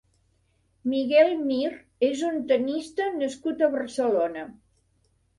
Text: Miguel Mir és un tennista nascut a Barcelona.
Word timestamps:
Miguel 0.93 1.33
Mir 1.49 1.67
és 2.07 2.23
un 2.29 2.39
tennista 2.51 3.07
nascut 3.19 3.61
a 3.61 3.69
Barcelona. 3.75 4.47